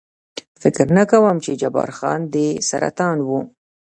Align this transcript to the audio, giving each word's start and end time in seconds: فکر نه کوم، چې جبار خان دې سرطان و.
فکر 0.61 0.85
نه 0.97 1.03
کوم، 1.11 1.37
چې 1.45 1.51
جبار 1.61 1.89
خان 1.97 2.19
دې 2.33 2.47
سرطان 2.69 3.17
و. 3.23 3.29